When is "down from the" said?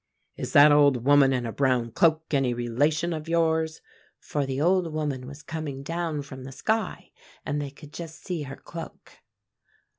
5.83-6.51